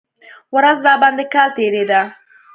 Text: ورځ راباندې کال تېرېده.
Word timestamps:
ورځ 0.55 0.77
راباندې 0.87 1.25
کال 1.33 1.49
تېرېده. 1.57 2.01